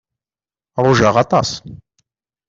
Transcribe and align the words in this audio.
Rujaɣ 0.83 1.15
aṭas. 1.23 1.49